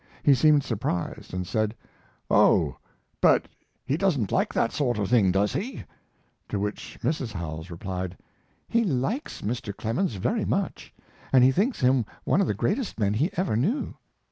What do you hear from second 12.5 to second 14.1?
greatest men he ever knew."